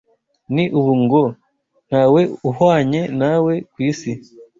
ni 0.53 0.65
ubu 0.77 0.93
ngo: 1.03 1.21
‘Nta 1.87 2.03
we 2.13 2.21
uhwanye 2.49 3.01
na 3.19 3.33
we 3.45 3.53
ku 3.71 3.77
isi 3.89 4.11